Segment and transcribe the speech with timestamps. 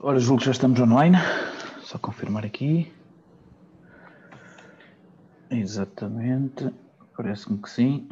[0.00, 1.16] Ora, julgo que já estamos online.
[1.80, 2.92] Só confirmar aqui.
[5.50, 6.70] Exatamente.
[7.16, 8.08] Parece-me que sim.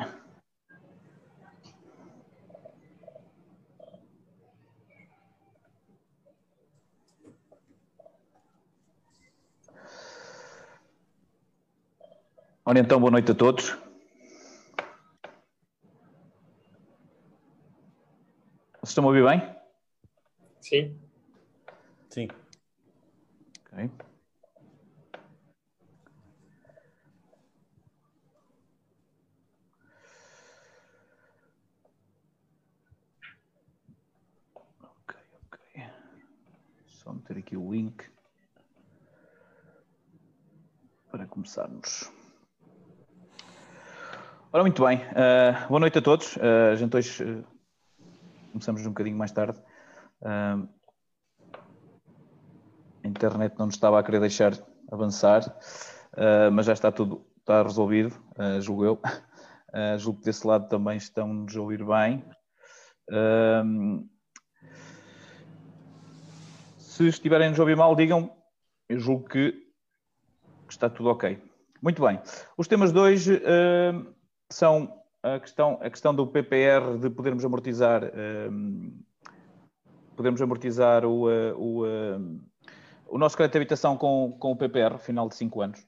[12.64, 13.76] Ora então, boa noite a todos.
[18.90, 19.56] Vocês estão a ouvir bem?
[20.60, 21.00] Sim.
[22.08, 22.28] Sim.
[23.72, 23.88] Ok.
[34.82, 35.16] Ok,
[35.46, 35.84] ok.
[36.88, 38.10] Só meter aqui o link
[41.12, 42.10] para começarmos.
[44.52, 44.98] Ora, muito bem.
[44.98, 46.34] Uh, boa noite a todos.
[46.38, 47.59] Uh, a gente hoje uh,
[48.50, 49.58] começamos um bocadinho mais tarde.
[50.20, 50.68] Uh,
[53.02, 54.52] a internet não nos estava a querer deixar
[54.90, 55.42] avançar,
[56.14, 59.00] uh, mas já está tudo está resolvido, uh, julgo eu.
[59.72, 62.24] Uh, julgo que desse lado também estão-nos a ouvir bem.
[66.78, 68.30] se estiverem a ouvir mal, digam.
[68.88, 69.54] Eu julgo que
[70.68, 71.42] está tudo ok.
[71.82, 72.20] Muito bem.
[72.58, 73.42] Os temas de hoje
[74.50, 78.02] são a questão, a questão do PPR de podermos amortizar,
[80.16, 81.84] podermos amortizar o, o
[83.10, 85.86] o nosso crédito de habitação com, com o PPR, final de 5 anos.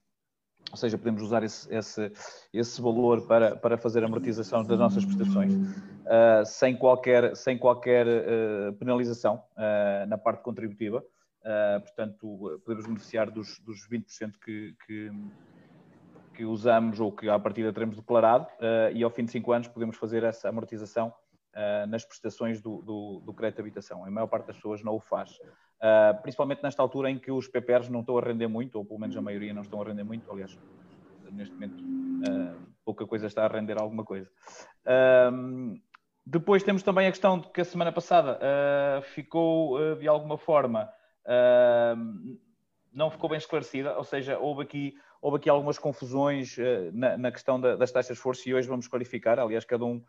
[0.71, 2.13] Ou seja, podemos usar esse, esse,
[2.53, 8.73] esse valor para, para fazer amortização das nossas prestações uh, sem qualquer, sem qualquer uh,
[8.75, 11.05] penalização uh, na parte contributiva.
[11.85, 15.11] portanto, podemos beneficiar dos, dos 20% que, que,
[16.33, 18.47] que, usamos ou que à partida teremos declarado
[18.95, 21.13] e ao fim de 5 anos podemos fazer essa amortização
[21.89, 24.05] nas prestações do, do, do crédito de habitação.
[24.05, 25.39] A maior parte das pessoas não o faz.
[25.83, 29.01] Uh, principalmente nesta altura em que os PPRs não estão a render muito, ou pelo
[29.01, 30.57] menos a maioria não estão a render muito, aliás,
[31.33, 31.83] neste momento
[32.85, 34.31] pouca coisa está a render alguma coisa.
[34.87, 35.77] Uh,
[36.25, 38.39] depois temos também a questão de que a semana passada
[39.13, 40.89] ficou de alguma forma
[42.93, 46.57] não ficou bem esclarecida, ou seja, houve aqui, houve aqui algumas confusões
[46.93, 50.03] na, na, questão da, das taxas de esforço e hoje vamos clarificar, aliás, cada um,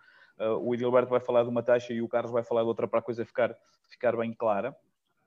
[0.59, 3.00] o Edilberto vai falar de uma taxa e o Carlos vai falar de outra para
[3.00, 3.56] a coisa ficar,
[3.88, 4.75] ficar bem clara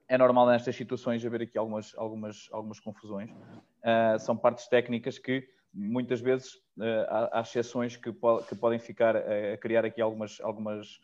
[0.08, 3.30] é normal nestas situações haver aqui algumas, algumas, algumas confusões.
[3.30, 6.52] Uh, são partes técnicas que muitas vezes
[7.08, 11.00] há, há, exceções que, po que podem ficar a, criar aqui algumas, algumas,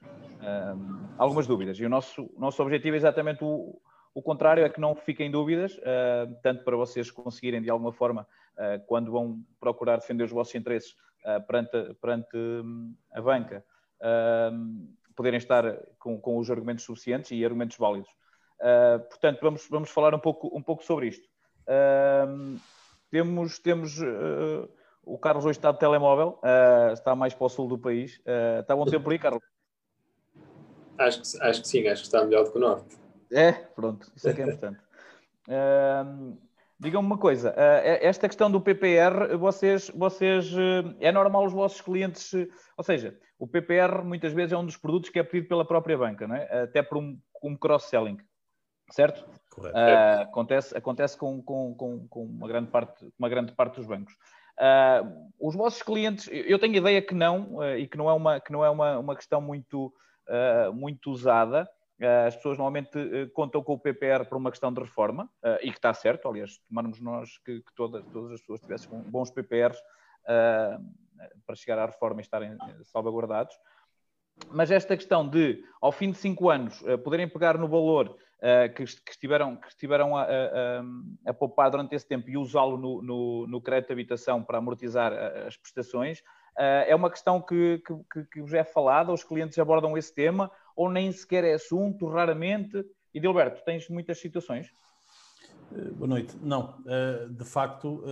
[1.19, 1.79] algumas dúvidas.
[1.79, 3.79] E o nosso, nosso objetivo é exatamente o,
[4.15, 5.79] o contrário, é que não fiquem dúvidas,
[6.43, 8.27] tanto para vocês conseguirem de alguma forma,
[8.87, 10.95] quando vão procurar defender os vossos interesses
[11.47, 13.65] perante, perante hum, a banca,
[15.15, 15.65] poderem estar
[15.99, 18.11] com, com os argumentos suficientes e argumentos válidos.
[18.61, 21.29] Uh, portanto, vamos, vamos falar um pouco, um pouco sobre isto.
[21.67, 22.59] Uh,
[23.11, 23.99] temos temos
[25.05, 26.41] o Carlos hoje está de telemóvel,
[26.93, 28.21] está mais para o sul do país.
[28.61, 29.43] está bom tempo aí, Carlos?
[30.97, 32.97] Acho que, acho que sim, acho que está melhor do que o norte.
[33.31, 34.81] É, pronto, isso é que é importante.
[36.83, 37.55] Digam-me uma coisa,
[38.01, 40.53] esta questão do PPR, vocês, vocês,
[40.99, 42.33] é normal os vossos clientes,
[42.77, 45.97] ou seja, o PPR muitas vezes é um dos produtos que é pedido pela própria
[45.97, 46.65] banca, não é?
[46.65, 48.19] até por um, um cross-selling
[48.93, 49.25] certo?
[49.51, 49.77] Correto.
[49.77, 54.15] Uh, acontece acontece com, com, com, com, uma, grande parte, uma grande parte dos bancos.
[54.59, 58.41] Uh, os vossos clientes, eu tenho ideia que não, uh, e que não é uma,
[58.41, 59.93] que não é uma, uma questão muito,
[60.73, 61.69] muito usada.
[62.07, 62.91] As pessoas normalmente
[63.33, 65.31] contam com o PPR por uma questão de reforma,
[65.61, 69.31] e que está certo, aliás, tomarmos nós que, que todas, todas as pessoas tivessem bons
[69.31, 69.79] PPRs
[71.47, 73.55] para chegar à reforma e estarem salvaguardados.
[74.51, 78.17] Mas esta questão de, ao fim de cinco anos, poderem pegar no valor
[78.75, 80.83] que, estiveram, que estiveram a, a,
[81.27, 85.13] a, poupar durante esse tempo e usá-lo no, no, no, crédito de habitação para amortizar
[85.13, 86.23] eh, as prestações,
[86.57, 87.83] é uma questão que,
[88.13, 92.09] que, que vos é falada, os clientes abordam esse tema, ou nem sequer é assunto,
[92.09, 92.85] raramente.
[93.15, 94.69] E Dilberto, tens muitas situações?
[95.95, 96.37] Boa noite.
[96.43, 96.77] Não,
[97.31, 98.03] de facto,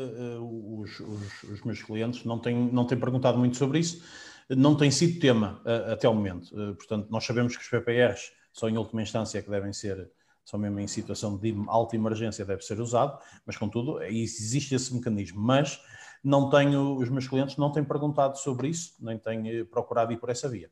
[0.81, 4.03] os, os, os, meus clientes não têm, não têm perguntado muito sobre isso,
[4.49, 5.61] não tem sido tema
[5.93, 6.51] até o momento.
[6.77, 10.11] Portanto, nós sabemos que os PPRs só em última instância que devem ser
[10.45, 15.41] só mesmo em situação de alta emergência deve ser usado, mas contudo existe esse mecanismo.
[15.41, 15.81] Mas
[16.25, 20.19] não tenho, os meus clientes não têm perguntado sobre isso, nem têm eh, procurado ir
[20.19, 20.71] por essa via.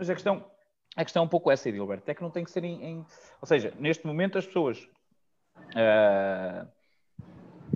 [0.00, 0.42] Mas a questão,
[0.96, 3.06] a questão é um pouco essa, Edilberto, é que não tem que ser em, em
[3.38, 4.78] ou seja, neste momento as pessoas
[5.76, 6.66] uh,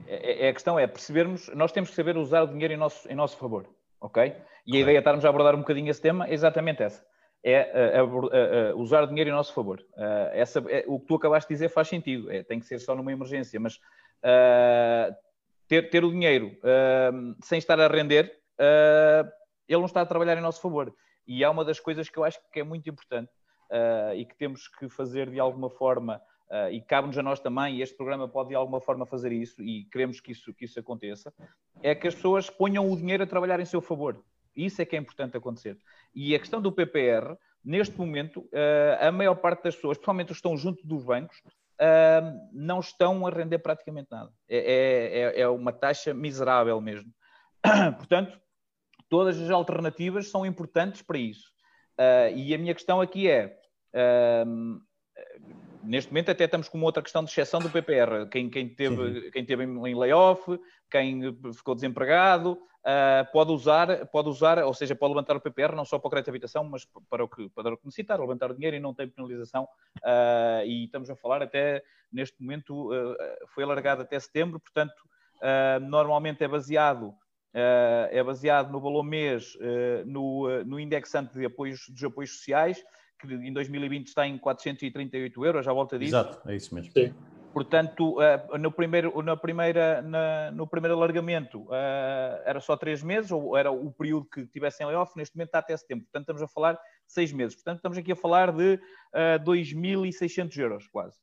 [0.07, 3.15] é, a questão é percebermos, nós temos que saber usar o dinheiro em nosso, em
[3.15, 3.69] nosso favor.
[4.01, 4.35] ok?
[4.67, 7.05] E a ideia de estarmos a abordar um bocadinho esse tema é exatamente essa.
[7.43, 9.85] É uh, uh, uh, usar o dinheiro em nosso favor.
[10.33, 12.33] essa, é, o que tu acabaste de dizer faz sentido.
[12.33, 13.79] É, tem que ser só numa emergência, mas
[15.69, 16.57] ter, ter o dinheiro
[17.43, 18.33] sem estar a render,
[19.69, 20.91] ele não está a trabalhar em nosso favor.
[21.27, 23.31] E é uma das coisas que eu acho que é muito importante
[24.15, 27.83] e que temos que fazer de alguma forma Uh, e cabe-nos a nós também, e
[27.83, 31.33] este programa pode de alguma forma fazer isso, e queremos que isso, que isso aconteça,
[31.83, 34.23] é que as pessoas ponham o dinheiro a trabalhar em seu favor.
[34.55, 35.77] Isso é que é importante acontecer.
[36.15, 40.37] E a questão do PPR, neste momento, uh, a maior parte das pessoas, principalmente os
[40.37, 44.31] que estão junto dos bancos, uh, não estão a render praticamente nada.
[44.49, 47.11] É, é, é, é uma taxa miserável mesmo.
[47.97, 48.39] Portanto,
[49.15, 51.53] todas as alternativas são importantes para isso.
[52.35, 53.57] e a minha questão aqui é
[55.85, 58.29] neste momento até estamos com uma outra questão de exceção do PPR.
[58.29, 60.59] Quem, quem, teve, quem teve em layoff,
[60.91, 61.21] quem
[61.53, 65.97] ficou desempregado, uh, pode usar, pode usar, ou seja, pode levantar o PPR não só
[65.99, 68.55] para o crédito de habitação, mas para o que, para o que necessitar, levantar o
[68.55, 69.69] dinheiro e não tem penalização.
[69.99, 73.17] Uh, e estamos a falar até, neste momento, uh,
[73.55, 74.95] foi alargado até setembro, portanto,
[75.83, 77.13] normalmente é baseado
[77.55, 79.57] é baseado no valor mês,
[80.07, 82.83] no, no indexante de apoios, dos apoios sociais,
[83.19, 86.11] que em 2020 está em 438 euros, à volta disso.
[86.17, 86.93] Exato, é isso mesmo.
[86.93, 87.15] Sim.
[87.55, 88.17] Portanto,
[88.59, 91.69] no, primeiro, na primeira, na, no primeiro alargamento
[92.45, 95.77] era só três meses, ou era o período que tivessem layoff, neste momento está até
[95.77, 96.05] setembro.
[96.07, 97.55] Portanto, estamos a falar de seis meses.
[97.55, 98.81] Portanto, estamos aqui a falar de uh,
[99.15, 101.17] eh, 2.600 euros, quase.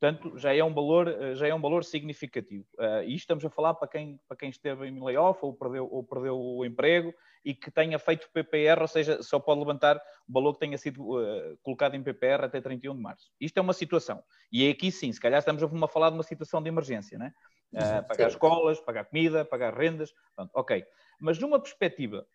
[0.00, 2.64] Portanto, já é um valor, já é um valor significativo.
[2.78, 6.02] Uh, e estamos a falar para quem, para quem esteve em layoff ou perdeu, ou
[6.02, 7.12] perdeu o emprego
[7.44, 11.02] e que tenha feito PPR, ou seja, só pode levantar o valor que tenha sido
[11.02, 13.30] uh, colocado em PPR até 31 de março.
[13.38, 14.22] Isto é uma situação.
[14.50, 17.34] E é aqui sim, se calhar estamos a falar de uma situação de emergência, né?
[17.74, 20.82] Uh, pagar escolas, pagar comida, pagar rendas, pronto, ok.
[21.20, 22.26] Mas numa perspectiva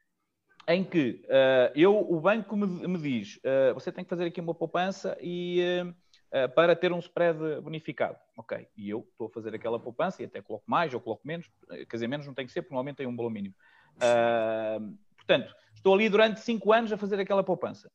[0.67, 3.39] em que uh, eu, o banco me, me diz,
[3.73, 5.83] você tem que fazer aqui uma poupança e
[6.31, 8.18] eh, para ter um spread bonificado.
[8.38, 11.50] Ok, e eu estou a fazer aquela poupança e até coloco mais ou coloco menos,
[11.69, 13.56] eh, quer dizer, menos não tem que ser, porque normalmente tem um valor mínimo.
[13.95, 17.89] Uh, portanto, estou ali durante 5 anos a fazer aquela poupança.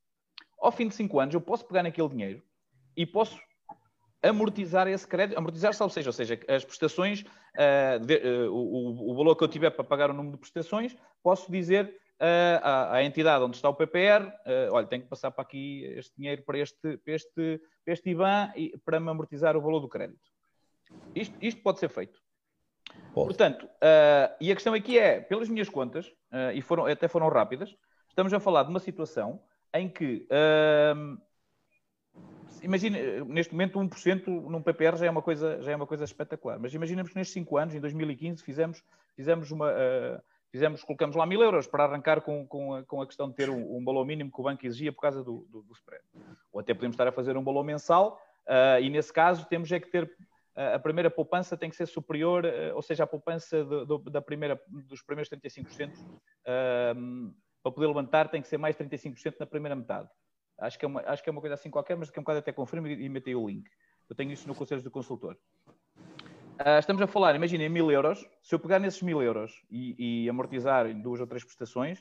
[0.58, 2.42] Ao fim de 5 anos, eu posso pegar naquele dinheiro
[2.96, 3.38] e posso
[4.22, 9.14] amortizar esse crédito, amortizar-se, ou seja, ou seja, as prestações, uh, de, uh, o, o,
[9.14, 13.44] valor que eu tiver para pagar o número de prestações, posso dizer à, à, entidade
[13.44, 16.98] onde está o PPR, uh, olha, tenho que passar para aqui este dinheiro para este,
[16.98, 20.30] para este, para este IBAN e, para me amortizar o valor do crédito.
[21.14, 22.20] Isto, isto pode ser feito.
[23.14, 23.28] Pode.
[23.28, 27.28] Portanto, uh, e a questão aqui é, pelas minhas contas, uh, e foram, até foram
[27.28, 27.74] rápidas,
[28.08, 29.42] estamos a falar de uma situação
[29.74, 31.18] em que, uh,
[32.62, 36.58] imagina, neste momento 1% num PPR já é, uma coisa, já é uma coisa espetacular,
[36.58, 38.82] mas imaginemos que nestes 5 anos, em 2015, fizemos,
[39.16, 39.72] fizemos uma,
[40.50, 43.48] fizemos, colocamos lá mil euros para arrancar com, com, a, com a questão de ter
[43.48, 46.02] um, um valor mínimo que o banco exigia por causa do, do, do spread.
[46.52, 49.78] Ou até podemos estar a fazer um valor mensal uh, e nesse caso temos é
[49.78, 53.64] que ter uh, a primeira poupança tem que ser superior, uh, ou seja, a poupança
[53.64, 55.92] do, da primeira, dos primeiros 35%
[57.62, 60.08] para poder levantar tem que ser mais 35% na primeira metade.
[60.58, 62.38] Acho que, é uma, acho que é uma coisa assim qualquer, mas que um bocado
[62.40, 63.68] até confirmo e, e metei o link.
[64.08, 65.36] Eu tenho isso no Conselho do Consultor.
[66.60, 68.28] Uh, estamos a falar, imaginem, mil euros.
[68.42, 72.00] Se eu pegar nesses mil euros e, e amortizar em duas ou três prestações,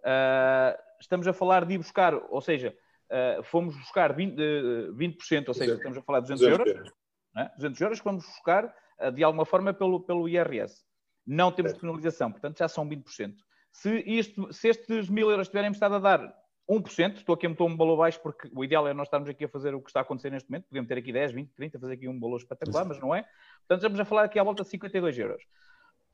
[0.00, 2.76] uh, estamos a falar de ir buscar, ou seja,
[3.06, 6.92] uh, fomos buscar 20%, 20% ou seja, estamos a falar de 200 euros.
[7.36, 7.50] Né?
[7.54, 8.74] 200 euros que vamos buscar
[9.14, 10.84] de alguma forma pelo, pelo IRS.
[11.24, 13.34] Não temos penalização, portanto já são 20%.
[13.72, 16.34] Se, isto, se estes mil euros tiverem estado a dar
[16.70, 19.44] 1%, estou aqui a meter um valor baixo porque o ideal é nós estarmos aqui
[19.44, 21.78] a fazer o que está a acontecer neste momento, podemos ter aqui 10, 20, 30,
[21.80, 23.22] fazer aqui um valor espetacular, mas não é.
[23.60, 25.42] Portanto, estamos a falar aqui à volta de 52 euros.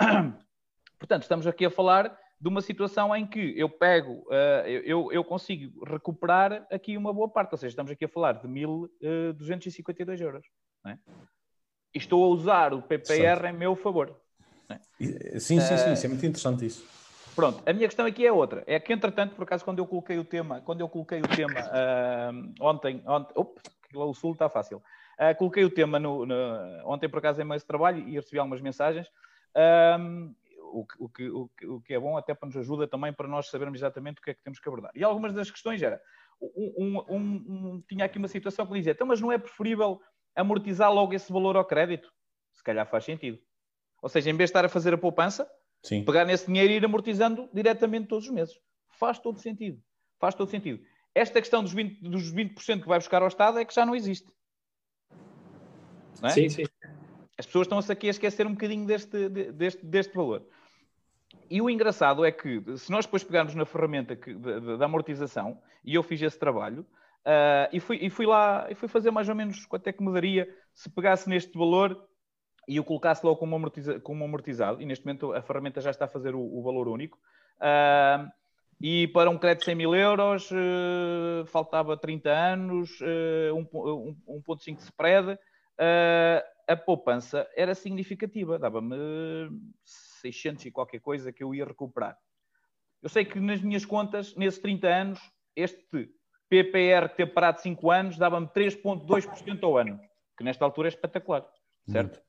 [0.98, 5.24] Portanto, estamos aqui a falar de uma situação em que eu pego, uh, eu, eu
[5.24, 10.22] consigo recuperar aqui uma boa parte, ou seja, estamos aqui a falar de 1.252 uh,
[10.22, 10.46] euros.
[10.86, 10.96] É?
[11.94, 14.18] E estou a usar o PPR em meu favor.
[14.68, 14.78] É?
[15.38, 17.05] Sim, sim, sim, isso é muito interessante isso.
[17.36, 18.64] Pronto, a minha questão aqui é outra.
[18.66, 21.60] É que, entretanto, por acaso, quando eu coloquei o tema, quando eu coloquei o tema
[21.60, 23.60] uh, ontem, ontem, opa,
[23.94, 24.82] o sul está fácil.
[25.20, 26.34] Uh, coloquei o tema no, no,
[26.86, 29.06] ontem, por acaso, em mais trabalho e recebi algumas mensagens.
[29.54, 30.34] Um,
[30.72, 33.48] o, o, que, o, o, que é bom até para nos ajuda também para nós
[33.48, 34.90] sabermos exatamente o que é que temos que abordar.
[34.94, 36.00] E algumas das questões era,
[36.40, 40.00] um, um, um, tinha aqui uma situação que dizia, então, mas não é preferível
[40.34, 42.10] amortizar logo esse valor ao crédito?
[42.52, 43.38] Se calhar faz sentido.
[44.02, 45.50] Ou seja, em vez de estar a fazer a poupança,
[45.82, 46.04] Sim.
[46.04, 48.58] Pegar nesse dinheiro e ir amortizando diretamente todos os meses.
[48.88, 49.80] Faz todo sentido.
[50.18, 50.82] Faz todo sentido.
[51.14, 53.94] Esta questão dos 20%, dos 20 que vai buscar ao Estado é que já não
[53.94, 54.28] existe.
[56.20, 56.32] Não é?
[56.32, 56.64] Sim, sim.
[57.38, 60.46] As pessoas estão-se aqui a esquecer um bocadinho deste, deste, deste valor.
[61.50, 65.94] e o engraçado é que, se nós depois pegarmos na ferramenta que, da amortização, e
[65.94, 69.34] eu fiz esse trabalho, uh, e, fui, e fui lá e fui fazer mais ou
[69.34, 72.08] menos quanto é que me daria se pegasse neste valor
[72.66, 76.06] e o colocasse logo como, amortiza, como amortizado, e neste momento a ferramenta já está
[76.06, 77.18] a fazer o, o valor único.
[77.58, 78.30] Uh,
[78.80, 85.32] e para um crédito de 100 mil euros uh, faltava 30 anos, uh, 1.5 spread,
[85.32, 88.96] uh, a poupança era significativa, dava-me
[89.84, 92.18] 600 e qualquer coisa que eu ia recuperar.
[93.02, 95.20] Eu sei que nas minhas contas, nesses 30 anos,
[95.54, 96.10] este
[96.48, 100.00] PPR que teve parado 5 anos dava-me 3,2% ao ano,
[100.36, 101.46] que nesta altura é espetacular,
[101.88, 102.20] certo?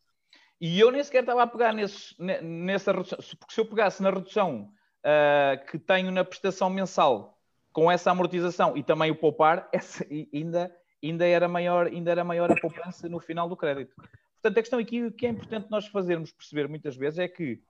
[0.60, 4.10] E eu nem sequer estava a pegar nesses, nessa redução, porque se eu pegasse na
[4.10, 4.72] redução
[5.04, 7.38] uh, que tenho na prestação mensal
[7.72, 12.52] com essa amortização e também o poupar, essa, ainda, ainda, era maior, ainda era maior
[12.52, 13.96] a poupança no final do crédito.
[14.42, 17.62] Portanto, a questão aqui que é importante nós fazermos perceber muitas vezes é que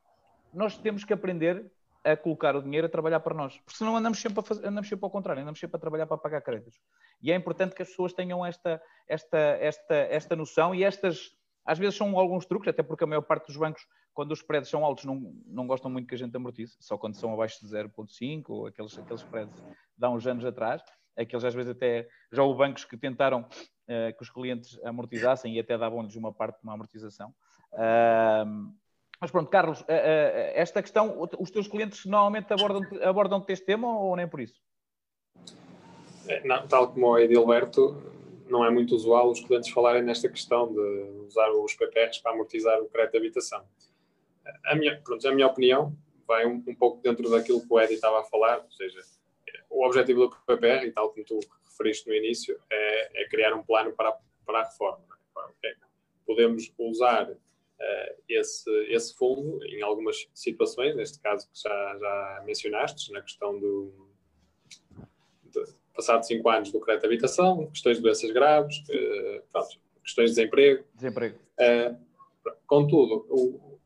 [0.53, 1.69] nós temos que aprender
[2.03, 3.57] a colocar o dinheiro a trabalhar para nós.
[3.57, 6.17] Porque senão andamos sempre, a fazer, andamos sempre ao contrário, andamos sempre a trabalhar para
[6.17, 6.79] pagar créditos.
[7.21, 11.31] E é importante que as pessoas tenham esta, esta, esta, esta noção e estas,
[11.67, 14.69] às vezes são alguns truques, até porque a maior parte dos bancos, quando os spreads
[14.69, 17.69] são altos, não, não gostam muito que a gente amortize, só quando são abaixo de
[17.69, 20.81] 0.5 ou aqueles, aqueles spreads de há uns anos atrás.
[21.17, 25.59] Aqueles às vezes até, já houve bancos que tentaram uh, que os clientes amortizassem e
[25.59, 27.33] até davam-lhes uma parte de uma amortização.
[27.73, 28.73] Uh,
[29.19, 29.85] mas pronto, Carlos, uh,
[30.53, 34.61] esta questão, os teus clientes normalmente abordam, abordam este tema ou nem por isso?
[36.29, 38.01] É, não, tal como o Edilberto,
[38.49, 40.79] não é muito usual os clientes falarem nesta questão de
[41.27, 43.63] usar os PPRs para amortizar o crédito de habitação.
[44.65, 47.93] A minha, pronto, a minha opinião vai um, um pouco dentro daquilo que o Edi
[47.93, 48.99] estava a falar, ou seja,
[49.69, 53.63] o objetivo do PPR, e tal como tu referiste no início, é, é criar um
[53.63, 55.05] plano para, para a reforma.
[55.63, 55.75] É?
[56.25, 63.11] Podemos usar uh, esse, esse fundo em algumas situações, neste caso que já, já mencionaste,
[63.11, 64.06] na questão do,
[65.97, 70.35] passado cinco anos do crédito de habitação, questões de doenças graves, uh, pronto, questões de
[70.37, 70.83] desemprego.
[70.95, 71.37] Desemprego.
[71.59, 71.97] Uh,
[72.65, 73.79] contudo, o,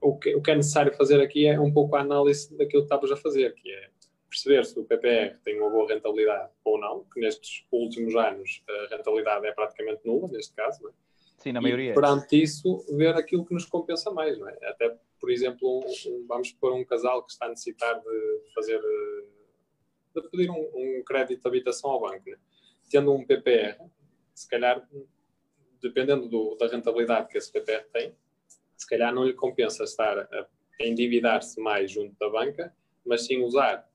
[0.00, 2.86] o, que, o que é necessário fazer aqui é um pouco a análise daquilo que
[2.86, 3.90] estavas a fazer, que é
[4.30, 8.96] perceber se o PPR tem uma boa rentabilidade ou não, que nestes últimos anos a
[8.96, 10.92] rentabilidade é praticamente nula, neste caso, é?
[11.38, 11.90] Sim, na maioria.
[11.90, 14.56] E, perante isso, ver aquilo que nos compensa mais, não é?
[14.64, 18.80] Até, por exemplo, um, um, vamos pôr um casal que está a necessitar de fazer
[20.20, 22.28] de pedir um, um crédito de habitação ao banco.
[22.28, 22.36] Né?
[22.90, 23.78] Tendo um PPR,
[24.34, 24.86] se calhar,
[25.80, 28.14] dependendo do, da rentabilidade que esse PPR tem,
[28.76, 30.46] se calhar não lhe compensa estar a,
[30.80, 33.88] endividar-se mais junto da banca, mas sim usar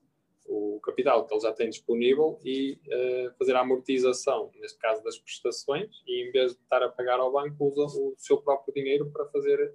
[0.46, 5.18] o capital que ele já tem disponível e uh, fazer a amortização, neste caso das
[5.18, 9.10] prestações, e em vez de estar a pagar ao banco, usa o seu próprio dinheiro
[9.10, 9.72] para fazer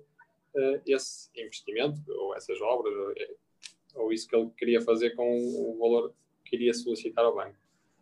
[0.56, 5.78] uh, esse investimento, ou essas obras, ou, ou, isso que ele queria fazer com o
[5.80, 6.14] valor
[6.46, 7.58] que iria solicitar ao banco.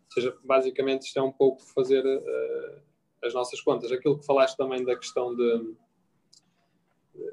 [0.06, 2.82] Ou seja, basicamente isto é um pouco fazer uh,
[3.22, 3.90] as nossas contas.
[3.90, 5.74] Aquilo que falaste também da questão de,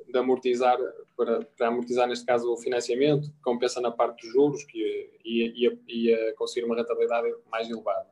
[0.07, 0.79] de amortizar,
[1.15, 5.77] para, para, amortizar neste caso o financiamento, que compensa na parte dos juros, que ia,
[5.87, 8.07] ia conseguir uma rentabilidade mais elevada.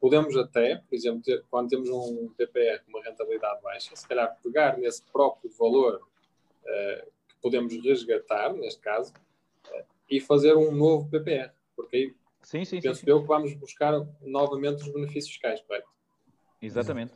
[0.00, 4.34] Podemos até, por exemplo, ter, quando temos um PPR com uma rentabilidade baixa, se calhar
[4.42, 9.12] pegar nesse próprio valor uh, que podemos resgatar, neste caso,
[9.68, 13.54] uh, e fazer um novo PPR, porque aí Sim, sim, Penso sim, eu que vamos
[13.54, 13.92] buscar
[14.22, 15.88] novamente os benefícios fiscais, correto?
[16.60, 17.12] Exatamente.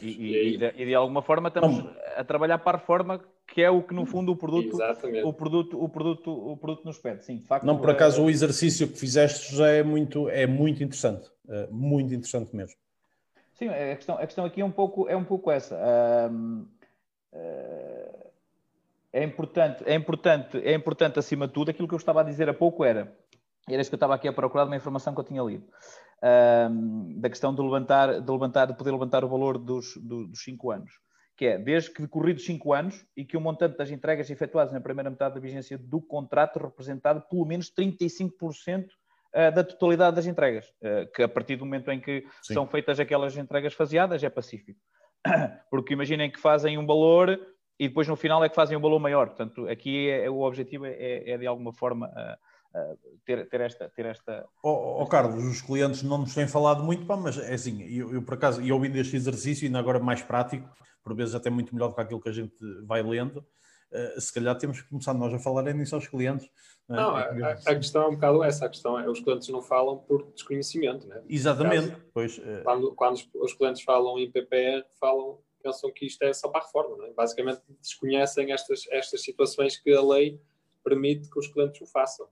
[0.00, 1.84] E, e, e, de, e, de, alguma forma estamos
[2.16, 4.78] a trabalhar para a reforma que é o que no fundo o produto
[5.24, 8.24] o produto o produto o produto nos pede sim de facto não por acaso é...
[8.24, 12.76] o exercício que fizeste já é muito é muito interessante é muito interessante mesmo.
[13.52, 15.78] Sim a questão a questão aqui é um pouco é um pouco essa.
[19.12, 22.48] É importante é importante é importante acima de tudo aquilo que eu estava a dizer
[22.48, 23.14] há pouco era
[23.68, 25.66] era isso que eu estava aqui a procurar de uma informação que eu tinha lido.
[26.22, 30.70] Um, da questão de levantar, de levantar, de poder levantar o valor dos, dos 5
[30.70, 30.90] anos.
[31.36, 34.80] Que é, desde que decorridos 5 anos e que o montante das entregas efetuadas na
[34.80, 38.86] primeira metade da vigência do contrato representado pelo menos 35%
[39.34, 42.54] ah, da totalidade das entregas, ah, que a partir do momento em que Sim.
[42.54, 44.78] são feitas aquelas entregas faseadas é pacífico.
[45.70, 47.36] Porque imaginem que fazem um valor
[47.78, 49.26] e depois no final é que fazem um valor maior.
[49.26, 52.36] Portanto, aqui é, o objetivo é, é de alguma forma uh,
[53.24, 53.88] ter, ter esta.
[53.88, 54.46] Ter esta...
[54.62, 58.12] Oh, oh, Carlos, os clientes não nos têm falado muito, pá, mas é assim, eu,
[58.12, 60.68] eu por acaso, e ouvindo este exercício, ainda agora mais prático,
[61.02, 63.38] por vezes até muito melhor do que aquilo que a gente vai lendo,
[63.92, 66.48] uh, se calhar temos que começar nós a falar é nisso aos clientes.
[66.88, 67.42] Não, não é?
[67.42, 70.32] a, a, questão é um bocado essa, a questão é os clientes não falam por
[70.32, 71.22] desconhecimento, né?
[71.28, 71.90] Exatamente.
[71.90, 72.62] Caso, pois, uh...
[72.64, 76.60] quando, quando os, os, clientes falam em PPR, falam, pensam que isto é só para
[76.60, 77.12] a reforma, né?
[77.16, 80.40] basicamente desconhecem estas, estas situações que a lei
[80.82, 82.28] permite que os clientes o façam.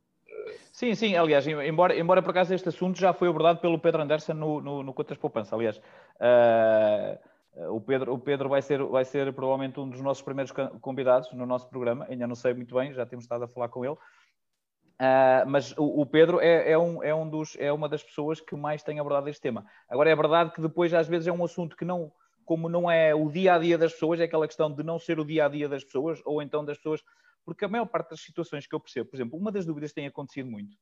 [0.73, 4.35] Sim, sim, aliás, embora, embora por acaso este assunto já foi abordado pelo Pedro Anderson
[4.35, 5.79] no, no, no Contas Poupança, aliás.
[6.19, 11.31] Uh, o Pedro, o Pedro vai, ser, vai ser provavelmente um dos nossos primeiros convidados
[11.33, 13.95] no nosso programa, ainda não sei muito bem, já temos estado a falar com ele.
[13.95, 18.41] Uh, mas o, o Pedro é, é, um, é, um dos, é uma das pessoas
[18.41, 19.67] que mais tem abordado este tema.
[19.89, 22.13] Agora, é verdade que depois, às vezes, é um assunto que não,
[22.45, 25.19] como não é o dia a dia das pessoas, é aquela questão de não ser
[25.19, 27.03] o dia a dia das pessoas, ou então das pessoas
[27.45, 29.97] porque a maior parte das situações que eu percebo, por exemplo, uma das dúvidas que
[29.97, 30.77] tem acontecido muito,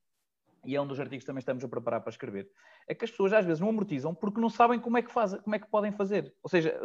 [0.64, 2.50] e é um dos artigos que também estamos a preparar para escrever,
[2.86, 5.34] é que as pessoas às vezes não amortizam porque não sabem como é que, faz,
[5.38, 6.34] como é que podem fazer.
[6.42, 6.78] Ou seja,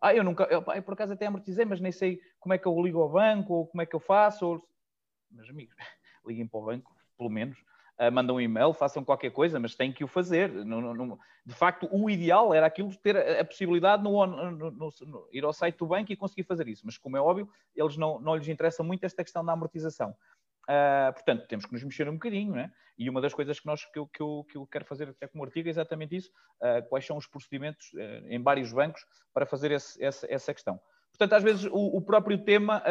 [0.00, 2.66] ah, eu nunca, eu, eu por acaso até amortizei, mas nem sei como é que
[2.66, 4.46] eu ligo ao banco, ou como é que eu faço.
[4.46, 4.68] Ou...
[5.30, 5.74] Meus amigos,
[6.26, 7.62] liguem para o banco, pelo menos,
[7.98, 10.50] uh, mandam um e-mail, façam qualquer coisa, mas têm que o fazer.
[10.50, 14.08] No, no, de facto, o ideal era aquilo de ter a, possibilidade de
[15.32, 16.82] ir ao site do banco e conseguir fazer isso.
[16.84, 20.14] Mas, como é óbvio, eles não, não lhes interessa muito esta questão da amortização.
[20.68, 22.70] Uh, portanto, temos que nos mexer um bocadinho, né?
[22.96, 25.26] E uma das coisas que, nós, que, eu, que, eu, que eu quero fazer até
[25.26, 26.30] como artigo é exatamente isso:
[26.60, 30.80] uh, quais são os procedimentos uh, em vários bancos para fazer esse, essa, essa questão.
[31.10, 32.82] Portanto, às vezes o, o próprio tema,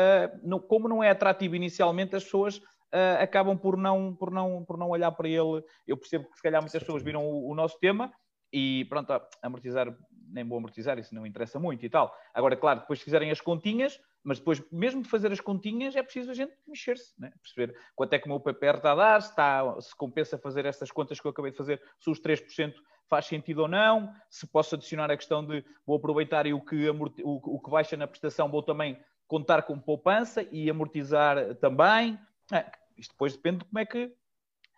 [0.43, 2.61] no, como não é atrativo inicialmente, as pessoas
[2.93, 5.63] uh, acabam por não, por, não, por não olhar para ele.
[5.87, 8.11] Eu percebo que se calhar muitas pessoas viram o, o nosso tema
[8.53, 9.95] e pronto, amortizar,
[10.27, 12.13] nem vou amortizar, isso não interessa muito e tal.
[12.33, 16.31] Agora, claro, depois fizerem as continhas, mas depois, mesmo de fazer as continhas, é preciso
[16.31, 17.31] a gente mexer-se, né?
[17.41, 20.65] perceber quanto é que o meu PPR está a dar, se, está, se compensa fazer
[20.65, 22.73] estas contas que eu acabei de fazer, se os 3%
[23.09, 26.87] faz sentido ou não, se posso adicionar a questão de vou aproveitar e o que,
[26.87, 32.19] amorti, o, o que baixa na prestação vou também contar com poupança e amortizar também.
[33.01, 34.13] Isto depois depende de como é que.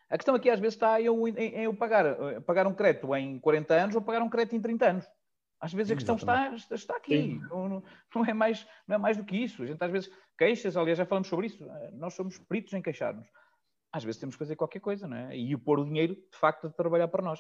[0.10, 3.14] A questão aqui às vezes está em eu, em eu pagar, eh, pagar um crédito
[3.16, 5.06] em 40 anos ou pagar um crédito em 30 anos.
[5.60, 7.82] Às vezes a questão está, está aqui, não,
[8.14, 9.64] não, é mais, não é mais do que isso.
[9.64, 11.64] A gente às vezes queixas, aliás, já falamos sobre isso.
[11.64, 13.28] Eh, nós somos peritos em queixar-nos.
[13.92, 15.36] Às vezes temos que fazer qualquer coisa, não é?
[15.36, 17.40] E pôr o dinheiro, de facto, a trabalhar para nós.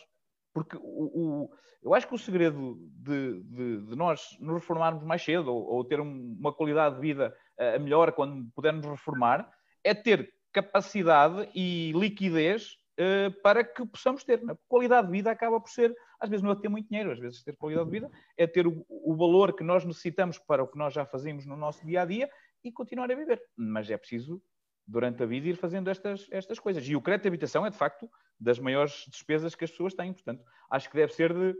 [0.53, 1.49] Porque o, o,
[1.81, 5.83] eu acho que o segredo de, de, de, nós nos reformarmos mais cedo ou, ou
[5.83, 9.49] ter uma qualidade de vida uh, melhor quando pudermos reformar
[9.83, 14.39] é ter capacidade e liquidez uh, para que possamos ter.
[14.49, 17.19] A qualidade de vida acaba por ser, às vezes não é ter muito dinheiro, às
[17.19, 20.67] vezes ter qualidade de vida é ter o, o valor que nós necessitamos para o
[20.67, 22.29] que nós já fazemos no nosso dia a dia
[22.63, 23.41] e continuar a viver.
[23.57, 24.41] Mas é preciso,
[24.87, 26.87] durante a vida, ir fazendo estas, estas coisas.
[26.87, 30.13] E o crédito de habitação é, de facto, das maiores despesas que as pessoas têm.
[30.13, 31.55] Portanto, acho que deve ser de,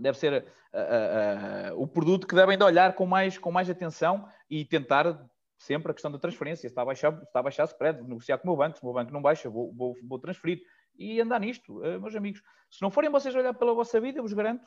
[0.00, 3.70] deve ser uh, uh, uh, o produto que devem de olhar com mais, com mais
[3.70, 5.24] atenção e tentar
[5.64, 6.66] sempre a questão da transferência.
[6.66, 8.76] Está a baixar, está a baixar spread, negociar com o meu banco.
[8.76, 10.60] Se o meu banco não baixa, vou, vou, vou transferir.
[10.96, 12.42] E andar nisto, uh, meus amigos.
[12.70, 14.64] Se não forem vocês olhar pela vossa vida, vos garanto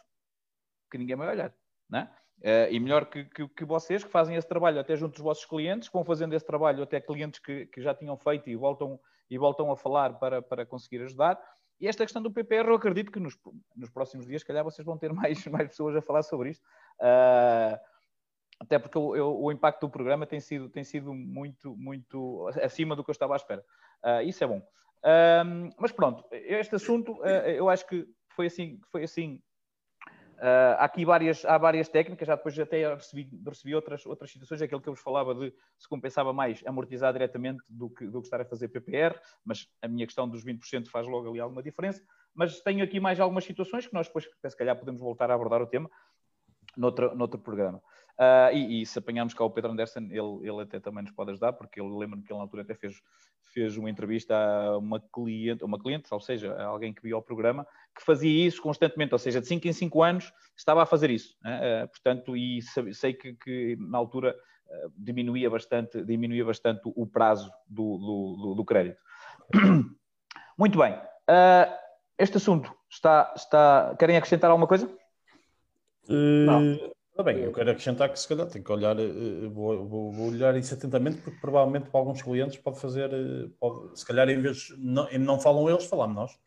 [0.91, 1.53] que ninguém vai olhar.
[1.89, 2.11] Não é?
[2.39, 5.45] Uh, e melhor que, que, que, vocês, que fazem esse trabalho até junto dos vossos
[5.45, 8.99] clientes, que vão fazendo esse trabalho até clientes que, que já tinham feito e voltam,
[9.29, 11.39] e voltam a falar para, para conseguir ajudar.
[11.79, 13.37] E esta questão do PPR, eu acredito que nos,
[13.75, 16.63] nos próximos dias, se calhar, vocês vão ter mais, mais pessoas a falar sobre isto.
[16.99, 17.77] Uh,
[18.59, 22.95] até porque eu, eu, o impacto do programa tem sido, tem sido muito, muito acima
[22.95, 23.63] do que eu estava à espera.
[24.03, 24.61] Uh, isso é bom.
[25.79, 29.41] Mas pronto, este assunto uh, eu acho que foi assim, foi assim.
[30.37, 34.61] Uh, há aqui várias, há várias técnicas, já depois até recebi, recebi outras, outras situações,
[34.61, 38.27] aquilo que eu vos falava de se compensava mais amortizar diretamente do que, do que
[38.27, 42.03] estar a fazer PPR, mas a minha questão dos 20% faz logo ali alguma diferença.
[42.35, 45.59] Mas tenho aqui mais algumas situações que nós depois, se calhar, podemos voltar a abordar
[45.59, 45.89] o tema
[46.75, 47.81] noutro, noutro programa.
[48.17, 51.31] Uh, e, e, se apanharmos cá o Pedro Anderson, ele, ele até também nos pode
[51.31, 52.99] ajudar, porque ele lembra-me que ele na altura até fez,
[53.53, 57.21] fez uma entrevista a uma cliente, uma cliente, ou seja, a alguém que viu o
[57.21, 61.11] programa, que fazia isso constantemente, ou seja, de 5 em 5 anos estava a fazer
[61.11, 61.37] isso.
[61.43, 61.83] Né?
[61.83, 62.59] Uh, portanto, e
[62.91, 68.65] sei que, que na altura uh, diminuía, bastante, diminuía bastante o prazo do, do, do
[68.65, 68.99] crédito.
[70.57, 70.99] Muito bem.
[72.17, 73.95] este assunto está, está.
[73.99, 74.89] Querem acrescentar alguma coisa?
[76.09, 76.96] Não.
[77.17, 80.29] Tá bem, eu quero acrescentar que se calhar tenho que olhar, eh, vou, vou, vou,
[80.29, 84.39] olhar isso atentamente, porque provavelmente para alguns clientes pode fazer, eh, pode, se calhar em
[84.39, 86.39] vez de não, não falam eles, falamos nós.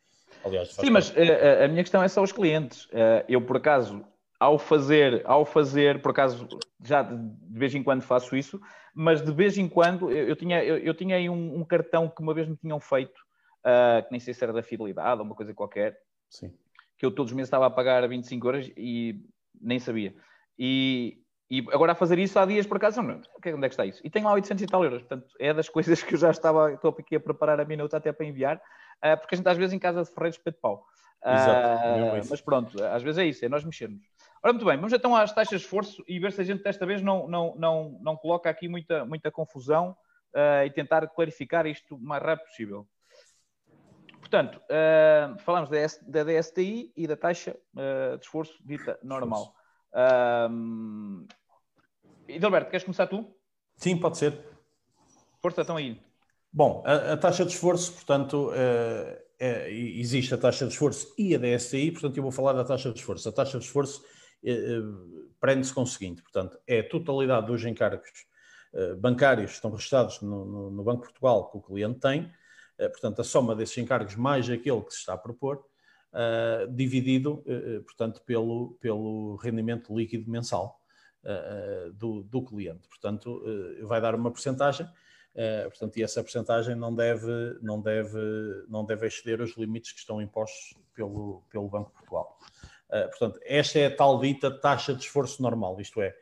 [0.45, 2.89] Aliás, Sim, mas a, eh, a, minha questão é só os clientes.
[3.27, 4.05] Eu, por acaso,
[4.39, 6.47] ao fazer, ao fazer, por acaso,
[6.85, 8.61] já de vez em quando faço isso,
[8.95, 12.09] mas de vez em quando eu, eu tinha, eu, eu, tinha aí um, um, cartão
[12.09, 13.19] que uma vez me tinham feito,
[13.67, 16.55] uh, que nem sei se era da fidelidade ou uma coisa qualquer, Sim.
[16.97, 19.21] que eu todos os meses estava a pagar 25 euros e
[19.61, 20.15] nem sabia.
[20.63, 21.17] E,
[21.51, 24.03] e agora a fazer isso há dias por acaso, não, onde é que está isso?
[24.05, 26.75] E tenho lá 800 e tal euros, portanto é das coisas que eu já estava,
[26.75, 29.73] estou aqui a preparar a minuta até para enviar, uh, porque a gente às vezes
[29.73, 30.85] em casa de ferreiros pé de pau.
[31.23, 34.03] Uh, mas pronto, às vezes é isso, é nós mexermos.
[34.43, 36.85] Ora, muito bem, vamos então às taxas de esforço e ver se a gente desta
[36.85, 39.97] vez não, não, não, não coloca aqui muita, muita confusão
[40.35, 42.87] uh, e tentar clarificar isto o mais rápido possível.
[44.19, 49.55] Portanto, uh, falamos da, da, DSTI e da taxa uh, de esforço dita normal.
[49.93, 51.27] Uh,
[52.29, 53.27] Edilberto, queres começar tu?
[53.77, 54.39] Sim, pode ser.
[55.41, 56.01] Força, então aí.
[56.53, 61.35] Bom, a, a taxa de esforço, portanto, é, é, existe a taxa de esforço e
[61.35, 63.29] a DSTI, portanto, eu vou falar da taxa de esforço.
[63.29, 64.05] A taxa de esforço
[64.45, 64.53] é,
[65.41, 68.29] prende-se com o seguinte, portanto, é a totalidade dos encargos
[69.01, 72.33] bancários que estão registrados no, no, no Banco de Portugal que o cliente tem,
[72.79, 75.65] portanto, a soma desses encargos mais aquele que se está a propor,
[76.71, 77.45] dividido,
[77.85, 80.81] portanto, pelo, pelo rendimento líquido mensal
[81.95, 82.89] do, do cliente.
[82.89, 83.43] Portanto,
[83.87, 84.89] vai dar uma porcentagem
[85.35, 88.19] Uh, portanto, e essa porcentagem não deve, não, deve,
[88.69, 92.37] não deve exceder os limites que estão impostos pelo, pelo Banco de Portugal.
[92.89, 96.15] Uh, portanto, esta é a tal dita taxa de esforço normal, isto é,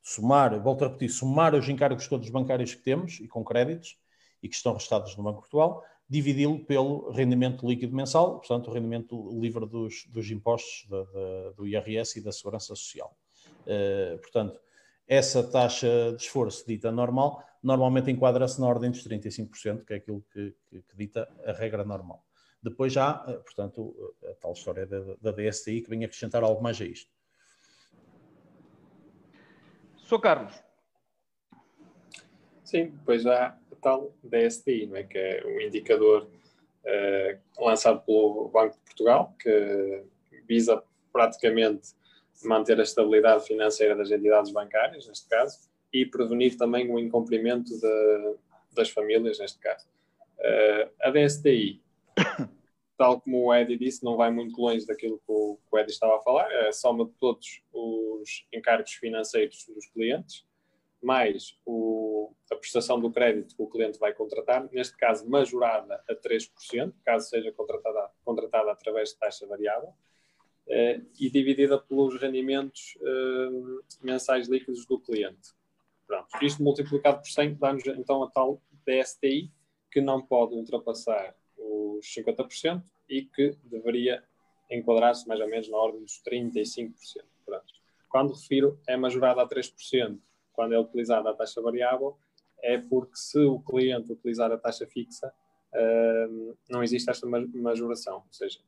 [0.00, 3.98] somar, volto a repetir, somar os encargos todos bancários que temos e com créditos
[4.40, 8.74] e que estão restados no Banco de Portugal, dividi-lo pelo rendimento líquido mensal, portanto, o
[8.74, 13.16] rendimento livre dos, dos impostos da, da, do IRS e da Segurança Social.
[13.62, 14.60] Uh, portanto,
[15.08, 20.22] essa taxa de esforço dita normal normalmente enquadra-se na ordem dos 35%, que é aquilo
[20.30, 22.22] que, que, que, dita a regra normal.
[22.62, 26.80] Depois já, eh, portanto, a tal história da, da DSTI que vem acrescentar algo mais
[26.80, 27.10] a isto.
[29.96, 30.62] Sou Carlos.
[32.64, 35.02] Sim, depois já tal DSTI, não é?
[35.02, 36.28] que é um indicador
[36.84, 40.04] uh, lançado pelo Banco de Portugal, que
[40.46, 41.90] visa praticamente
[42.44, 45.58] manter a estabilidade financeira das entidades bancárias, neste caso,
[45.92, 48.36] e prevenir também o incumprimento de,
[48.72, 49.86] das famílias, neste caso.
[50.38, 51.82] Uh, a DSTI,
[52.96, 55.92] tal como o Edi disse, não vai muito longe daquilo que o, que o Edi
[55.92, 60.44] estava a falar, é a soma de todos os encargos financeiros dos clientes,
[61.04, 66.14] mais o, a prestação do crédito que o cliente vai contratar, neste caso majorada a
[66.14, 73.82] 3%, caso seja contratada, contratada através de taxa variável, uh, e dividida pelos rendimentos uh,
[74.02, 75.50] mensais líquidos do cliente.
[76.06, 79.50] Pronto, isto multiplicado por 100 dá-nos então a tal DSTI
[79.90, 84.22] que não pode ultrapassar os 50% e que deveria
[84.70, 86.92] enquadrar-se mais ou menos na ordem dos 35%.
[87.44, 87.64] Pronto.
[88.08, 90.18] Quando refiro é majorada a 3%,
[90.52, 92.16] quando é utilizada a taxa variável,
[92.62, 95.32] é porque se o cliente utilizar a taxa fixa,
[95.72, 98.16] uh, não existe esta majoração.
[98.16, 98.60] Ou seja,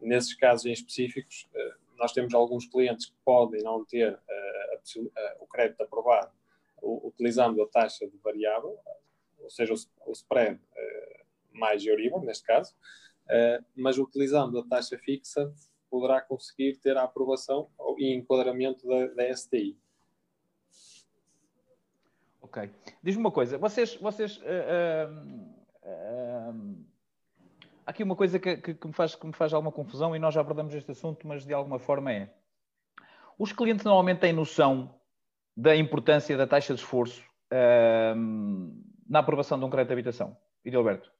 [0.00, 5.10] nesses casos em específicos, uh, nós temos alguns clientes que podem não ter uh,
[5.40, 6.32] o crédito aprovado
[6.82, 8.78] utilizando a taxa de variável,
[9.38, 9.72] ou seja,
[10.06, 11.20] o, spread eh,
[11.52, 12.74] mais Euribor, neste caso,
[13.28, 15.52] eh, mas utilizando a taxa fixa
[15.90, 19.76] poderá conseguir ter a aprovação e enquadramento da, da STI.
[22.40, 22.70] Ok.
[23.02, 24.42] Diz-me uma coisa, vocês, vocês uh,
[25.84, 26.84] uh, uh,
[27.84, 30.34] aqui uma coisa que, que, que, me faz, que me faz alguma confusão e nós
[30.34, 32.32] já abordamos este assunto, mas de alguma forma é.
[33.38, 34.94] Os clientes normalmente têm noção
[35.56, 37.22] da importância da taxa de esforço
[37.52, 38.14] uh,
[39.08, 40.36] na aprovação de um crédito de habitação.
[40.74, 41.10] Alberto.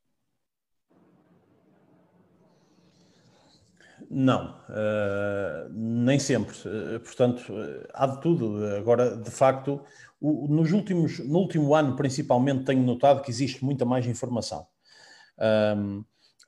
[4.10, 6.56] Não, uh, nem sempre.
[6.66, 8.64] Uh, portanto, uh, há de tudo.
[8.76, 9.82] Agora, de facto,
[10.18, 14.66] o, nos últimos, no último ano, principalmente, tenho notado que existe muita mais informação.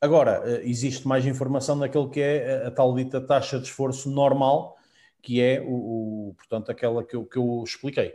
[0.00, 4.76] agora, existe mais informação naquilo que é a tal dita taxa de esforço normal,
[5.22, 8.14] que é o, o portanto, aquela que eu, que eu expliquei.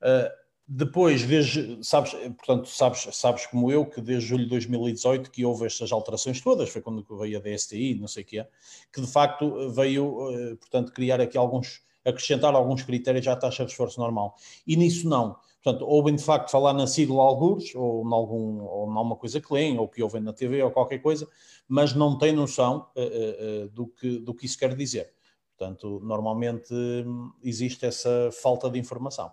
[0.00, 5.44] Uh, depois, desde, sabes, portanto, sabes, sabes como eu que desde julho de 2018 que
[5.44, 8.48] houve estas alterações todas, foi quando veio a DSTI, não sei o que é,
[8.92, 13.70] que de facto veio, uh, portanto, criar aqui alguns, acrescentar alguns critérios à taxa de
[13.70, 14.34] esforço normal.
[14.66, 15.36] E nisso não.
[15.62, 19.40] Portanto, ouvem de facto falar na sigla alguns, ou em algum, ou em alguma coisa
[19.40, 21.28] que leem, ou que ouvem na TV, ou qualquer coisa,
[21.68, 25.12] mas não têm noção uh, uh, do, que, do que isso quer dizer.
[25.56, 29.30] Portanto, normalmente hum, existe essa falta de informação.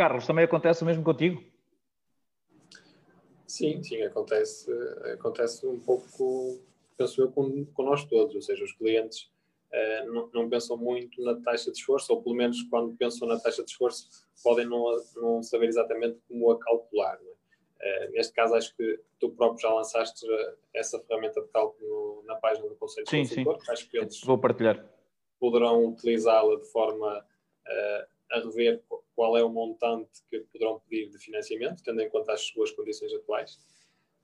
[0.00, 1.44] Carlos, também acontece o mesmo contigo?
[3.46, 4.72] Sim, sim, acontece,
[5.12, 6.58] acontece um pouco,
[6.96, 9.30] penso eu, com, com nós todos, ou seja, os clientes
[9.70, 13.38] eh, não, não, pensam muito na taxa de esforço, ou pelo menos quando pensam na
[13.38, 14.08] taxa de esforço
[14.42, 14.86] podem não,
[15.16, 17.20] não saber exatamente como a calcular.
[17.82, 18.06] É?
[18.08, 20.26] Uh, neste caso, acho que tu próprio já lançaste
[20.72, 23.60] essa ferramenta de cálculo na página do Conselho sim, de Consultor.
[23.66, 23.72] Sim.
[23.72, 24.82] Acho que eles Vou partilhar.
[25.38, 28.82] poderão utilizá-la de forma uh, a rever
[29.20, 33.12] qual é o montante que poderão pedir de financiamento, tendo em conta as suas condições
[33.12, 33.60] atuais.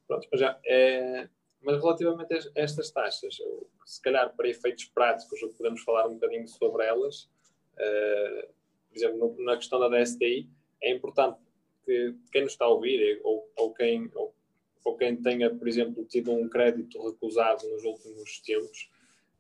[0.09, 1.29] Pronto, mas, já é,
[1.61, 3.37] mas relativamente a estas taxas,
[3.85, 7.29] se calhar para efeitos práticos, podemos falar um bocadinho sobre elas.
[7.75, 8.49] Uh,
[8.89, 10.49] por exemplo, no, na questão da DSTI,
[10.83, 11.41] é importante
[11.85, 14.35] que quem nos está a ouvir ou, ou quem, ou,
[14.83, 18.91] ou, quem tenha, por exemplo, tido um crédito recusado nos últimos tempos,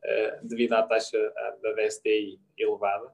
[0.05, 1.19] uh, devido à taxa
[1.63, 3.11] da DSTI elevada,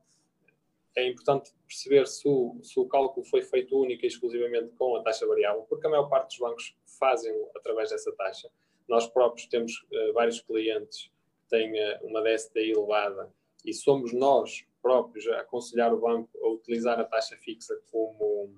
[0.95, 5.03] é importante perceber se o, se o cálculo foi feito única e exclusivamente com a
[5.03, 8.51] taxa variável, porque a maior parte dos bancos fazem através dessa taxa.
[8.89, 11.11] Nós próprios temos uh, vários clientes
[11.43, 13.33] que têm uh, uma DSTI elevada
[13.65, 18.51] e somos nós próprios a aconselhar o banco a utilizar a taxa fixa como, ou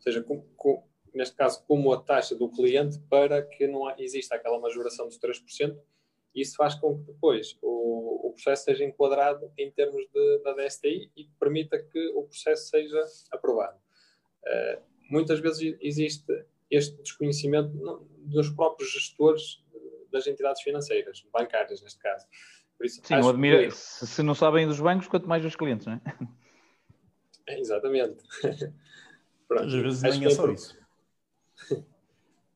[0.00, 4.58] seja, com, com, neste caso, como a taxa do cliente para que não exista aquela
[4.58, 5.76] majoração dos 3%.
[6.34, 11.10] Isso faz com que depois o, o processo seja enquadrado em termos de, da DSTI
[11.16, 13.78] e permita que o processo seja aprovado.
[14.44, 17.70] Uh, muitas vezes existe este desconhecimento
[18.24, 19.62] dos próprios gestores
[20.10, 22.26] das entidades financeiras, bancárias neste caso.
[22.76, 23.70] Por isso, Sim, admira, que...
[23.72, 26.00] se não sabem dos bancos, quanto mais dos clientes, não é?
[27.48, 28.22] é exatamente.
[29.48, 30.78] Pronto, Às vezes nem é, é só isso.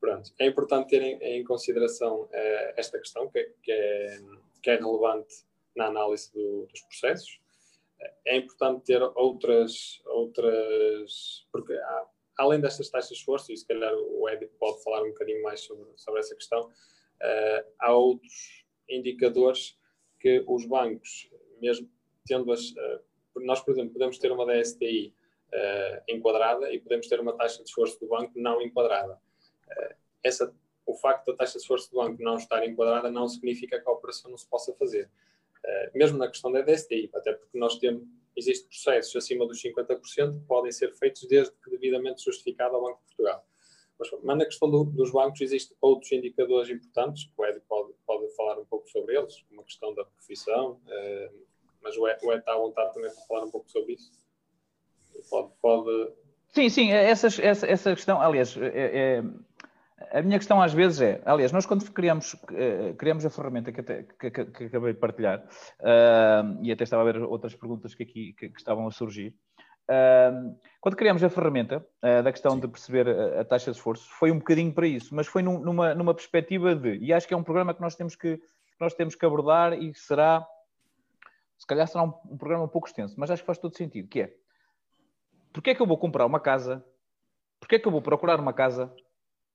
[0.07, 2.29] Pronto, é importante ter em, consideração uh,
[2.77, 4.19] esta questão, que, que, é,
[4.63, 5.43] que é relevante
[5.75, 7.41] na análise do, dos processos.
[8.25, 12.05] É importante ter outras, outras porque há,
[12.37, 15.59] além destas taxas de esforço, e se calhar o Ed pode falar um bocadinho mais
[15.59, 19.77] sobre, sobre essa questão, uh, há outros indicadores
[20.21, 21.91] que os bancos, mesmo
[22.25, 22.71] tendo as.
[22.71, 23.01] Uh,
[23.41, 25.13] nós, por exemplo, podemos ter uma DSTI
[25.53, 29.17] eh, enquadrada e podemos ter uma taxa de esforço do banco não enquadrada.
[30.23, 30.53] Essa,
[30.85, 33.91] o facto da taxa de esforço do banco não estar enquadrada não significa que a
[33.91, 35.09] operação não se possa fazer.
[35.93, 38.03] mesmo na questão da DSTI, até porque nós temos,
[38.35, 42.99] existem processos acima dos 50% que podem ser feitos desde que devidamente justificado ao Banco
[42.99, 43.45] de Portugal.
[43.99, 47.93] Mas, mas na questão do, dos bancos existem outros indicadores importantes, que o Ed pode,
[48.05, 51.45] pode falar um pouco sobre eles, uma questão da profissão, uh,
[51.81, 54.11] mas o Ed, o Ed está à vontade também para falar um pouco sobre isso.
[55.29, 56.13] Pode, pode...
[56.49, 59.23] Sim, sim, essa, essa, essa questão, aliás, é, é,
[60.11, 63.81] a minha questão às vezes é, aliás, nós quando criamos, uh, criamos a ferramenta que,
[63.81, 65.39] até, que, que, que acabei de partilhar,
[65.79, 69.35] uh, e até estava a ver outras perguntas que aqui que, estavam a surgir,
[70.81, 72.59] quando criamos a ferramenta uh, da questão Sim.
[72.59, 75.59] de perceber a, a, taxa de esforço, foi um bocadinho para isso, mas foi num,
[75.59, 78.39] numa, numa perspectiva de, e acho que é um programa que nós temos que,
[78.79, 80.45] nós temos que abordar e será,
[81.57, 84.09] se calhar será um, um, programa um pouco extenso, mas acho que faz todo sentido,
[84.09, 84.33] que é,
[85.53, 86.85] porque é que eu vou comprar uma casa,
[87.59, 88.93] porque é que eu vou procurar uma casa,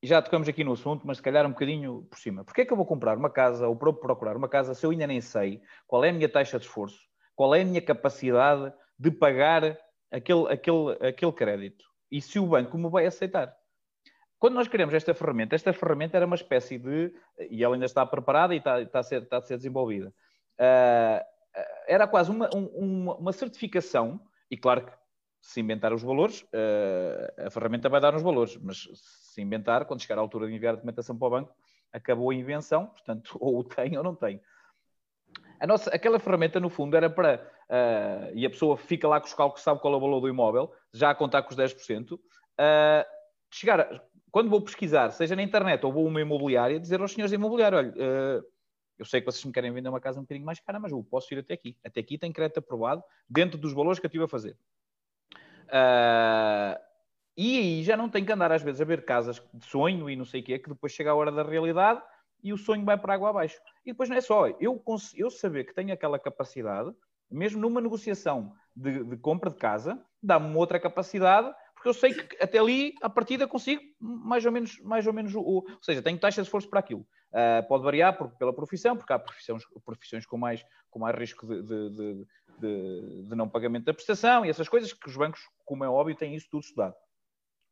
[0.02, 2.72] já tocamos aqui no assunto, mas se calhar um bocadinho por cima, porque é que
[2.72, 6.04] eu vou comprar uma casa ou procurar uma casa se eu ainda nem sei qual
[6.04, 7.00] é a minha taxa de esforço,
[7.36, 9.78] qual é a minha capacidade de pagar
[10.10, 13.54] aquele, aquele, aquele crédito e se o banco me vai aceitar.
[14.38, 17.14] Quando nós criamos esta ferramenta, esta ferramenta era uma espécie de,
[17.48, 20.12] e ela ainda está preparada e está, está, a, ser, está a ser desenvolvida,
[20.58, 21.24] uh,
[21.86, 24.92] era quase uma, um, uma certificação, e claro que
[25.42, 30.00] se inventar os valores, uh, a ferramenta vai dar os valores, mas se inventar, quando
[30.00, 31.54] chegar à altura de enviar a documentação para o banco,
[31.92, 34.40] acabou a invenção, portanto, ou o tem ou não tem.
[35.58, 37.50] A nossa, aquela ferramenta, no fundo, era para.
[37.68, 40.28] Uh, e a pessoa fica lá com os cálculos, sabe qual é o valor do
[40.28, 42.12] imóvel, já a contar com os 10%.
[42.12, 42.18] Uh,
[42.58, 43.06] ah,
[43.50, 47.30] chegar, quando vou pesquisar, seja na internet ou vou a uma imobiliária, dizer aos senhores
[47.30, 48.44] de imobiliário: olha, uh,
[48.98, 51.02] eu sei que vocês me querem vender uma casa um bocadinho mais cara, mas eu
[51.02, 51.76] posso ir até aqui.
[51.84, 54.56] Até aqui tem crédito aprovado, dentro dos valores que eu estive a fazer.
[55.72, 56.78] Uh,
[57.36, 60.16] e aí já não tem que andar às vezes a ver casas de sonho e
[60.16, 62.02] não sei o quê, que depois chega a hora da realidade
[62.42, 63.58] e o sonho vai para água abaixo.
[63.84, 64.82] E depois não é só, eu,
[65.14, 66.92] eu saber que tenho aquela capacidade,
[67.30, 72.42] mesmo numa negociação de, de compra de casa, dá-me outra capacidade, porque eu sei que
[72.42, 76.18] até ali, a partida, consigo mais ou menos, mais ou menos o, ou seja, tenho
[76.18, 77.06] taxa de esforço para aquilo.
[77.32, 81.46] Uh, pode variar por, pela profissão, porque há profissões, profissões com, mais, com mais risco
[81.46, 82.26] de, de,
[82.60, 85.40] de, de não pagamento da prestação e essas coisas que os bancos,
[85.72, 86.94] como é óbvio, têm isso tudo estudado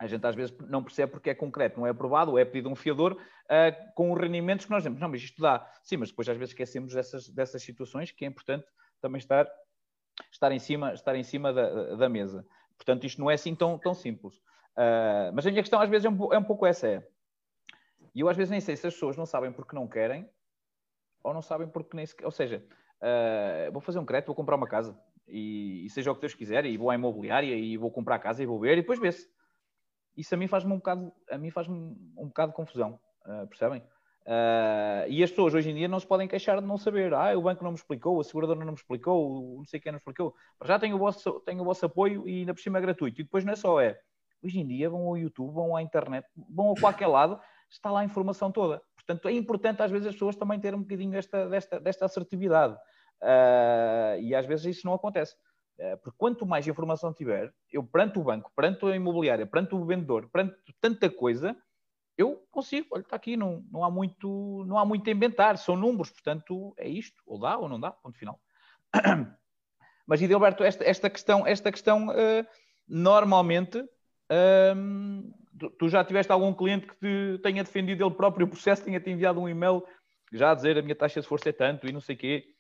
[0.01, 2.71] a gente às vezes não percebe porque é concreto, não é aprovado, ou é pedido
[2.71, 4.99] um fiador uh, com os rendimentos que nós temos.
[4.99, 5.71] Não, mas isto dá.
[5.83, 8.67] Sim, mas depois às vezes esquecemos dessas, dessas situações que é importante
[8.99, 9.47] também estar,
[10.33, 12.47] estar em cima, estar em cima da, da mesa.
[12.79, 14.37] Portanto, isto não é assim tão, tão simples.
[14.37, 16.89] Uh, mas a minha questão às vezes é um, é um pouco essa.
[16.89, 17.07] É.
[18.15, 20.27] E eu às vezes nem sei se as pessoas não sabem porque não querem
[21.23, 22.25] ou não sabem porque nem sequer.
[22.25, 22.65] Ou seja,
[23.03, 24.99] uh, vou fazer um crédito, vou comprar uma casa
[25.31, 28.43] e, e, seja o que Deus quiser, e vou à imobiliária e vou comprar casa
[28.43, 29.29] e vou ver e depois vê-se
[30.17, 31.95] isso a mim faz-me um bocado, a mim faz um
[32.27, 33.83] bocado de confusão, uh, percebem?
[34.27, 37.15] Uh, e as pessoas hoje em dia não se podem queixar de não saber.
[37.15, 39.97] Ah, o banco não me explicou, a seguradora não me explicou, não sei quem não
[39.99, 40.35] explicou.
[40.59, 43.21] Mas já tenho o, vosso, tenho o vosso apoio e ainda por cima é gratuito.
[43.21, 43.99] E depois não é só, é.
[44.43, 48.01] Hoje em dia vão ao YouTube, vão à internet, vão a qualquer lado, está lá
[48.01, 48.83] a informação toda.
[48.95, 52.77] Portanto, é importante às vezes as pessoas também terem um bocadinho desta, desta, desta assertividade.
[53.23, 55.35] Uh, e às vezes isso não acontece.
[55.79, 59.85] Uh, porque quanto mais informação tiver, eu perante o banco, perante a imobiliária, perante o
[59.85, 61.57] vendedor, perante tanta coisa,
[62.17, 65.77] eu consigo, olha, está aqui, não, não, há muito, não há muito a inventar, são
[65.77, 68.39] números, portanto, é isto, ou dá ou não dá, ponto final.
[70.07, 72.47] Mas, Edilberto, esta, esta questão, esta questão uh,
[72.87, 73.83] normalmente,
[75.59, 79.09] tu, tu, já tiveste algum cliente que te tenha defendido ele próprio o processo, tenha-te
[79.09, 79.83] enviado um e-mail
[80.33, 82.55] já a dizer a minha taxa de esforço é tanto e não sei o quê,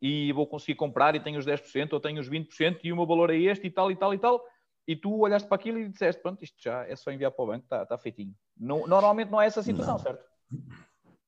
[0.00, 3.06] e vou conseguir comprar e tenho os 10% ou tenho os 20% e o meu
[3.06, 4.44] valor é este e tal e tal e tal,
[4.86, 7.48] e tu olhaste para aquilo e disseste, pronto, isto já é só enviar para o
[7.48, 8.34] banco, está, está feitinho.
[8.56, 10.00] Não, normalmente não é essa a situação, não.
[10.00, 10.24] certo?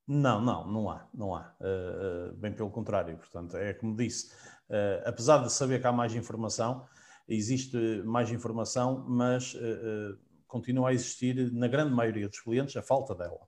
[0.08, 1.54] Não, não, não há, não há.
[1.60, 4.32] Uh, bem pelo contrário, portanto, é como disse,
[4.70, 6.86] uh, apesar de saber que há mais informação,
[7.28, 13.14] existe mais informação, mas uh, continua a existir, na grande maioria dos clientes, a falta
[13.14, 13.38] dela.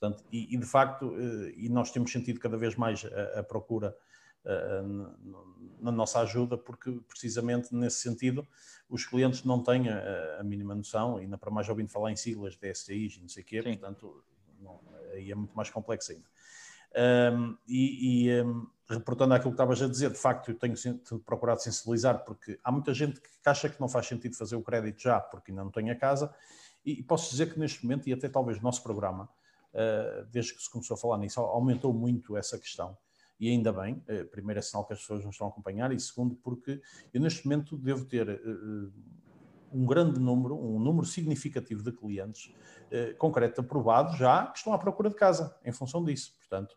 [0.00, 1.14] Portanto, e, e de facto,
[1.56, 3.94] e nós temos sentido cada vez mais a, a procura
[5.80, 8.46] na nossa ajuda, porque precisamente nesse sentido
[8.88, 12.56] os clientes não têm a, a mínima noção, ainda para mais ouvindo falar em siglas
[12.56, 13.76] de STIs e não sei o quê, Sim.
[13.76, 14.24] portanto
[14.60, 14.80] não,
[15.12, 16.24] aí é muito mais complexo ainda.
[17.34, 20.74] Um, e, e um, reportando aquilo que estavas a dizer, de facto eu tenho
[21.24, 25.02] procurado sensibilizar porque há muita gente que acha que não faz sentido fazer o crédito
[25.02, 26.34] já porque ainda não tem a casa
[26.84, 29.28] e, e posso dizer que neste momento, e até talvez o nosso programa,
[29.74, 32.96] uh, desde que se começou a falar nisso, aumentou muito essa questão
[33.38, 36.00] e ainda bem, eh, primeiro é sinal que as pessoas nos estão a acompanhar, e
[36.00, 36.80] segundo, porque
[37.12, 38.92] eu neste momento devo ter uh,
[39.72, 42.54] um grande número, um número significativo de clientes
[43.18, 46.34] concreto aprovados já que estão à procura de casa, em função disso.
[46.38, 46.74] Portanto,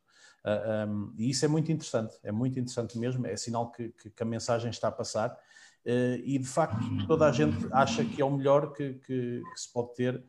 [0.89, 4.23] um, e isso é muito interessante, é muito interessante mesmo, é sinal que, que, que
[4.23, 5.37] a mensagem está a passar.
[5.85, 9.71] e de facto, toda a gente acha que é o melhor que, que, que se
[9.71, 10.21] pode ter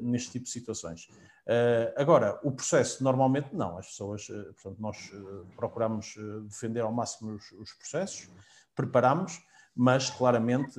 [0.00, 1.08] neste tipo de situações.
[1.46, 5.12] Uh, agora, o processo normalmente não, as pessoas, uh, portanto, nós
[5.56, 6.14] procuramos
[6.48, 8.30] defender ao máximo os, os processos,
[8.74, 9.42] preparamos,
[9.74, 10.78] mas claramente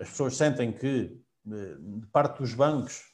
[0.00, 3.12] as pessoas sentem que de parte dos bancos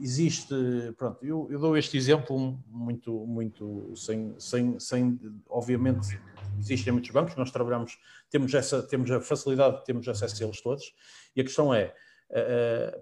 [0.00, 0.54] existe,
[0.96, 6.18] pronto, eu, eu, dou este exemplo muito, muito sem, sem, sem, obviamente
[6.58, 7.98] existem muitos bancos, nós trabalhamos,
[8.30, 10.94] temos essa, temos a facilidade, temos acesso a eles todos,
[11.34, 11.94] e a questão é,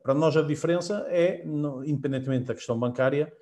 [0.02, 1.42] para nós a diferença é,
[1.86, 3.32] independentemente da questão bancária,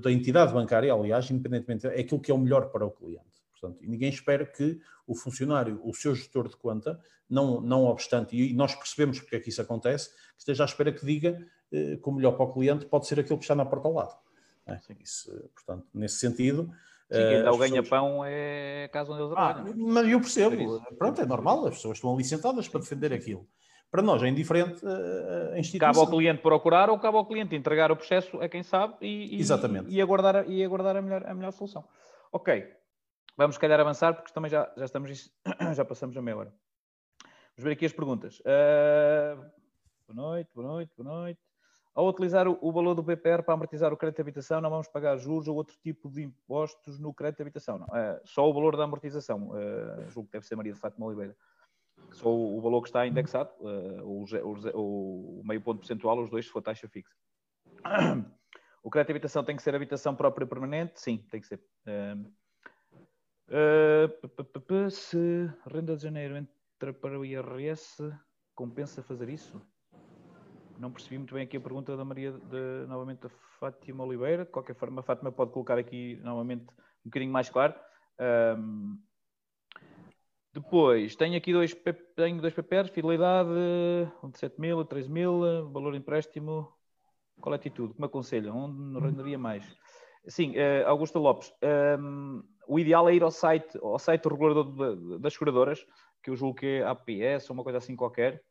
[0.00, 3.26] da entidade bancária, aliás, independentemente, é aquilo que é o melhor para o cliente.
[3.60, 8.54] Portanto, ninguém espera que o funcionário, o seu gestor de conta, não, não obstante, e
[8.54, 12.08] nós percebemos porque é que isso acontece, que esteja à espera que diga uh, que
[12.08, 14.16] o melhor para o cliente pode ser aquilo que está na porta ao lado.
[14.66, 14.78] É?
[15.02, 16.70] Isso, portanto, nesse sentido.
[17.10, 19.72] Sim, dá o ganha-pão é a casa onde eles ah, trabalham.
[19.72, 23.48] Ah, mas eu percebo, pronto, é normal, as pessoas estão ali sentadas para defender aquilo.
[23.90, 25.92] Para nós é indiferente eh, a instituição.
[25.92, 29.40] Cabe ao cliente procurar ou cabe ao cliente entregar o processo a quem sabe e,
[29.40, 29.90] Exatamente.
[29.90, 31.84] e, e aguardar, e aguardar a, melhor, a melhor solução.
[32.30, 32.70] Ok,
[33.34, 35.30] vamos se calhar avançar porque também já, já estamos,
[35.74, 36.54] já passamos a meia hora.
[37.56, 38.40] Vamos ver aqui as perguntas.
[38.40, 39.36] Uh,
[40.06, 41.40] boa noite, boa noite, boa noite.
[41.94, 44.86] Ao utilizar o, o, valor do PPR para amortizar o crédito de habitação, não vamos
[44.86, 47.86] pagar juros ou outro tipo de impostos no crédito de habitação, não.
[47.86, 49.48] Uh, só o valor da amortização.
[49.48, 51.34] Uh, julgo que deve ser Maria de Fátima Oliveira
[52.12, 56.46] só o, valor que está indexado, uh, o, o, o, meio ponto percentual, os dois,
[56.46, 57.14] se for taxa fixa.
[58.80, 61.00] O crédito de habitação tem que ser habitação própria permanente?
[61.00, 61.60] Sim, tem que ser.
[61.86, 62.32] Uh,
[63.50, 68.10] uh, se renda de janeiro entra para o IRS,
[68.54, 69.60] compensa fazer isso?
[70.78, 74.44] Não percebi muito bem aqui a pergunta da Maria, de, novamente da Fátima Oliveira.
[74.44, 76.64] De qualquer forma, a Fátima pode colocar aqui novamente
[77.04, 77.74] um bocadinho mais claro.
[78.56, 78.96] Um,
[80.60, 81.76] depois, tenho aqui dois,
[82.16, 83.50] tenho dois PPRs, fidelidade,
[84.22, 86.72] um de 7 mil, 13 mil, valor empréstimo.
[87.40, 87.94] Qual é a atitude?
[87.94, 88.56] Que me aconselham?
[88.56, 89.64] Onde renderia mais?
[90.26, 94.28] Sim, uh, Augusta Lopes, um, ehm, o ideal é ir ao site, ao site do
[94.28, 95.86] regulador das seguradoras,
[96.22, 98.42] que eu julgo que é APS ou uma coisa assim qualquer.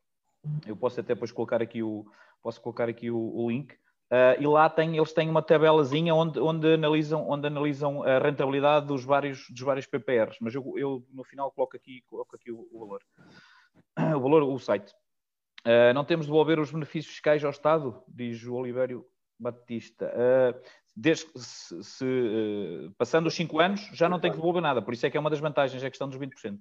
[0.66, 2.04] Eu posso até depois colocar aqui o,
[2.42, 3.76] posso colocar aqui o, o link.
[4.10, 8.86] Uh, e lá tem, eles têm uma tabelazinha onde, onde, analisam, onde analisam a rentabilidade
[8.86, 12.66] dos vários, dos vários PPRs, mas eu, eu no final coloco aqui, coloco aqui o,
[12.72, 13.02] o valor.
[14.16, 14.92] O valor, o site.
[15.66, 19.04] Uh, não temos de devolver os benefícios fiscais ao Estado, diz o Olivério
[19.38, 20.06] Batista.
[20.06, 20.58] Uh,
[20.96, 22.04] desde, se, se
[22.96, 25.20] passando os 5 anos, já não tem que devolver nada, por isso é que é
[25.20, 26.58] uma das vantagens, é a questão dos 20%.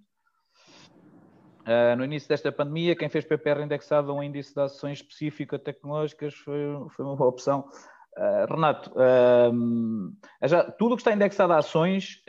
[1.68, 5.60] Uh, no início desta pandemia, quem fez PPR indexado a um índice de ações específico
[5.60, 6.56] tecnológicas foi,
[6.92, 7.68] foi uma boa opção.
[8.16, 12.24] Uh, Renato, uh, já, tudo o que está indexado a ações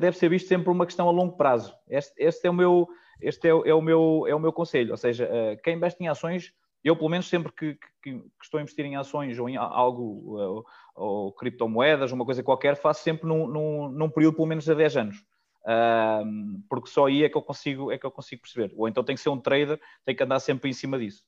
[0.00, 1.74] deve ser visto sempre uma questão a longo prazo.
[1.86, 2.88] Este, este é, o meu,
[3.20, 4.92] este é, é, o meu, é o meu conselho.
[4.92, 5.28] Ou seja,
[5.62, 8.96] quem investe em ações, eu pelo menos sempre que, que, que estou a investir em
[8.96, 14.10] ações ou em algo, ou, ou criptomoedas, uma coisa qualquer, faço sempre num, num, num
[14.10, 15.24] período pelo menos de 10 anos.
[15.68, 18.72] Uh, porque só aí é que eu consigo é que eu consigo perceber.
[18.74, 21.22] Ou então tem que ser um trader, tem que andar sempre em cima disso.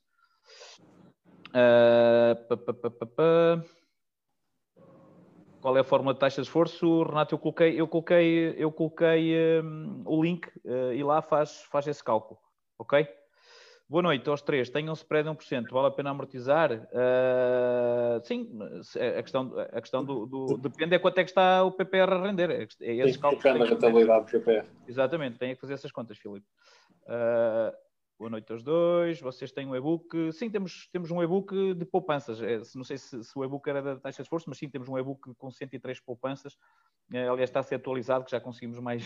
[1.49, 3.65] Uh, pa, pa, pa,
[5.61, 7.03] Qual é a fórmula de taxa de esforço?
[7.03, 11.87] Renato, eu coloquei, eu coloquei, eu coloquei um, o link uh, e lá faz, faz
[11.87, 12.41] esse cálculo.
[12.79, 13.07] Ok?
[13.91, 14.71] Boa noite aos três.
[14.71, 15.69] Tenham spread de 1%.
[15.69, 16.71] Vale a pena amortizar?
[16.73, 18.49] Uh, sim,
[19.19, 22.23] a questão, a questão do, do, Depende é quanto é que está o PPR a
[22.23, 22.51] render.
[22.51, 24.65] É, é esse tem que focar rentabilidade do PPR.
[24.87, 26.47] Exatamente, tem que fazer essas contas, Filipe.
[27.03, 27.77] Uh,
[28.17, 29.21] boa noite aos dois.
[29.21, 30.33] Vocês têm um e-book?
[30.35, 32.41] Sim, temos, temos um e-book de poupanças.
[32.41, 34.89] É, não sei se, se, o e-book era da taxa de esforço, mas sim, temos
[34.89, 36.53] um e-book com 103 poupanças.
[37.13, 39.03] Uh, aliás, está a ser atualizado, que já conseguimos mais,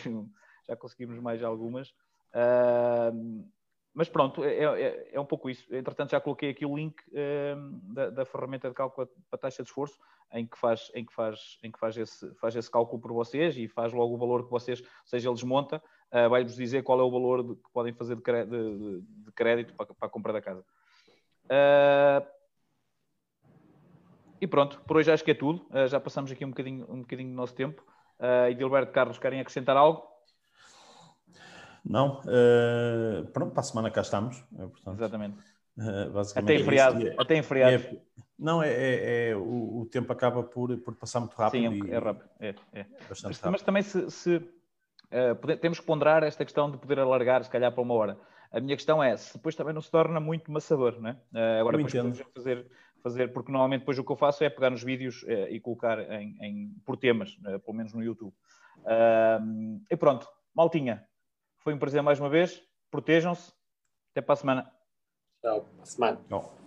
[0.68, 1.89] já conseguimos mais algumas.
[2.35, 3.49] Uh,
[3.95, 5.72] mas pronto, é, é, é, um pouco isso.
[5.72, 9.68] Entretanto, já coloquei aqui o link uh, da, da, ferramenta de cálculo para taxa de
[9.68, 9.97] esforço,
[10.32, 13.57] em que, faz, em que, faz, em que faz, esse, faz esse cálculo por vocês
[13.57, 15.80] e faz logo o valor que vocês, seja, ele desmonta,
[16.11, 19.74] uh, vai-vos dizer qual é o valor de, que podem fazer de, de, de crédito
[19.74, 20.64] para, para, a compra da casa.
[21.45, 22.26] Uh,
[24.40, 25.64] e pronto, por hoje acho que é tudo.
[25.70, 27.80] Uh, já passamos aqui um bocadinho, um bocadinho do nosso tempo.
[28.18, 30.13] Uh, Edilberto Carlos, querem acrescentar algo?
[31.85, 34.43] Não, uh, pronto, para a semana cá estamos.
[34.59, 35.37] É, portanto, Exatamente.
[35.76, 37.07] Uh, até em feriado.
[37.07, 37.74] É, até em feriado.
[37.74, 38.01] É,
[38.39, 41.74] não, é, é, é o, o, tempo acaba por, por passar muito rápido.
[41.74, 42.28] Sim, é, rápido.
[42.41, 42.85] É, é.
[43.09, 43.53] Bastante mas, rápido.
[43.53, 47.51] mas também se, se uh, pode, temos que ponderar esta questão de poder alargar, se
[47.51, 48.18] calhar, para uma hora.
[48.51, 51.12] A minha questão é se depois também não se torna muito maçador, não é?
[51.12, 52.66] Uh, agora, depois podemos fazer,
[53.03, 56.37] fazer, porque normalmente depois o que eu faço é pegar nos vídeos e colocar em,
[56.41, 58.32] em por temas, pelo menos no YouTube.
[59.91, 61.05] e pronto, maltinha,
[61.64, 62.62] foi um prazer mais uma vez.
[62.90, 63.52] Protejam-se.
[64.12, 64.72] Até para a semana.
[65.40, 65.62] Tchau.
[65.62, 66.20] Para a semana.
[66.28, 66.63] Tchau.